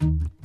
மாய 0.00 0.37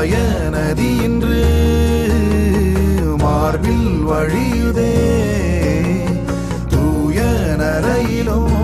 மாய 0.00 0.18
நதி 0.52 0.90
இன்று 1.04 1.38
மார்பில் 3.22 3.90
வழியுதே. 4.08 4.92
தூய 6.74 7.18
நரையிலும் 7.60 8.59